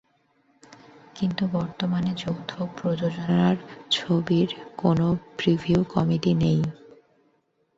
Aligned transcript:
কিন্তু 1.15 1.43
বর্তমানে 1.47 2.11
যৌথ 2.17 2.51
প্রযোজনার 2.77 3.55
ছবির 3.91 4.49
কোনো 4.77 5.05
প্রিভিউ 5.37 5.79
কমিটি 5.89 6.31
নেই। 6.33 6.59